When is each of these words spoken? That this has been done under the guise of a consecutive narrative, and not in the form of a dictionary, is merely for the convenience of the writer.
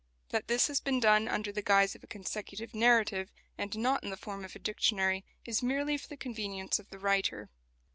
That 0.29 0.47
this 0.47 0.65
has 0.65 0.79
been 0.79 0.99
done 0.99 1.27
under 1.27 1.51
the 1.51 1.61
guise 1.61 1.93
of 1.93 2.03
a 2.03 2.07
consecutive 2.07 2.73
narrative, 2.73 3.29
and 3.55 3.77
not 3.77 4.03
in 4.03 4.09
the 4.09 4.17
form 4.17 4.43
of 4.43 4.55
a 4.55 4.57
dictionary, 4.57 5.23
is 5.45 5.61
merely 5.61 5.95
for 5.95 6.07
the 6.07 6.17
convenience 6.17 6.79
of 6.79 6.89
the 6.89 6.97
writer. 6.97 7.51